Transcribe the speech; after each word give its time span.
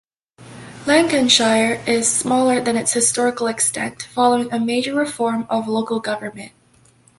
Lancashire 0.87 1.79
is 1.85 2.07
smaller 2.11 2.59
than 2.59 2.75
its 2.75 2.93
historical 2.93 3.45
extent 3.45 4.01
following 4.01 4.51
a 4.51 4.59
major 4.59 4.95
reform 4.95 5.45
of 5.47 5.67
local 5.67 5.99
government. 5.99 6.53